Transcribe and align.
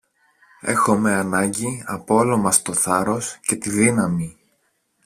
Έχομε 0.61 1.13
ανάγκη 1.13 1.83
από 1.85 2.15
όλο 2.15 2.37
μας 2.37 2.61
το 2.61 2.73
θάρρος 2.73 3.37
και 3.41 3.55
τη 3.55 3.69
δύναμη. 3.69 4.37